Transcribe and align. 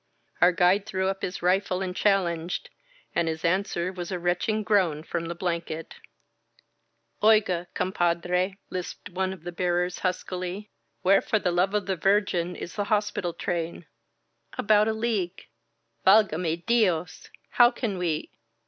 Our 0.41 0.51
guide 0.51 0.87
threw 0.87 1.09
up 1.09 1.21
his 1.21 1.43
rifle 1.43 1.83
and 1.83 1.95
challenged, 1.95 2.71
and 3.13 3.27
his 3.27 3.45
answer 3.45 3.93
was 3.93 4.11
a 4.11 4.17
retching 4.17 4.63
groan 4.63 5.03
from 5.03 5.27
the 5.27 5.35
blanket. 5.35 5.93
210 7.19 7.19
THE 7.19 7.19
BLOODY 7.19 7.41
DAWN 7.41 7.55
Oiga 7.61 7.67
compadre,^^ 7.75 8.57
lisped 8.71 9.11
one 9.11 9.31
of 9.31 9.43
the 9.43 9.51
bearers 9.51 9.99
huskily, 9.99 10.71
"Where, 11.03 11.21
for 11.21 11.37
the 11.37 11.51
love 11.51 11.75
of 11.75 11.85
the 11.85 11.97
Virgin, 11.97 12.55
is 12.55 12.73
the 12.73 12.85
hospital 12.85 13.33
train?" 13.33 13.85
"About 14.57 14.87
a 14.87 14.93
league" 14.93 15.45
Valgame 16.07 16.63
Diosl 16.65 17.29
How 17.51 17.69
can 17.69 17.99
we. 17.99 18.31